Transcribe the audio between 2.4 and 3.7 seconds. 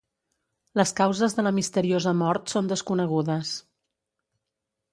són desconegudes.